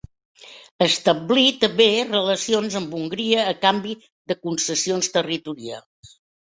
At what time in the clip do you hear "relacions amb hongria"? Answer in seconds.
2.13-3.47